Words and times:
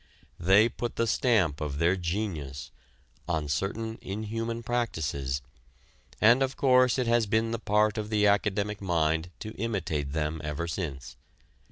They 0.39 0.67
put 0.67 0.95
the 0.95 1.05
stamp 1.05 1.61
of 1.61 1.77
their 1.77 1.95
genius 1.95 2.71
on 3.27 3.47
certain 3.47 3.99
inhuman 4.01 4.63
practices, 4.63 5.43
and 6.19 6.41
of 6.41 6.57
course 6.57 6.97
it 6.97 7.05
has 7.05 7.27
been 7.27 7.51
the 7.51 7.59
part 7.59 7.99
of 7.99 8.09
the 8.09 8.25
academic 8.25 8.81
mind 8.81 9.29
to 9.41 9.53
imitate 9.57 10.13
them 10.13 10.41
ever 10.43 10.67
since. 10.67 11.17